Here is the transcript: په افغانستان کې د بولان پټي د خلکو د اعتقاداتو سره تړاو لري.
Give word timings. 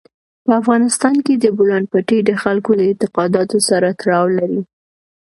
په 0.45 0.51
افغانستان 0.61 1.15
کې 1.25 1.33
د 1.37 1.45
بولان 1.57 1.83
پټي 1.91 2.19
د 2.25 2.31
خلکو 2.43 2.71
د 2.75 2.81
اعتقاداتو 2.89 3.57
سره 3.69 3.87
تړاو 3.99 4.25
لري. 4.37 4.61